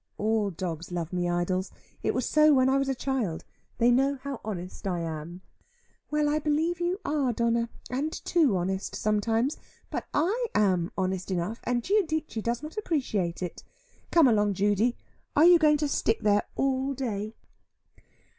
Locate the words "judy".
14.55-14.97